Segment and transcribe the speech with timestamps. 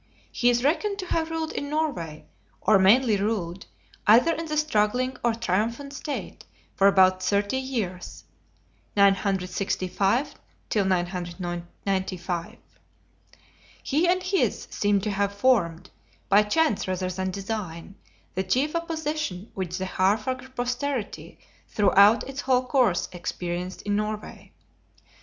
[0.31, 2.25] He is reckoned to have ruled in Norway,
[2.59, 3.67] or mainly ruled,
[4.07, 6.43] either in the struggling or triumphant state,
[6.73, 8.23] for about thirty years
[8.97, 10.33] (965
[10.73, 12.57] 995?).
[13.83, 15.91] He and his seemed to have formed,
[16.29, 17.93] by chance rather than design,
[18.33, 21.37] the chief opposition which the Haarfagr posterity
[21.67, 24.51] throughout its whole course experienced in Norway.